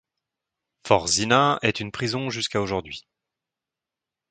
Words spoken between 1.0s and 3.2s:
Zinna est une prison jusqu'à aujourd'hui.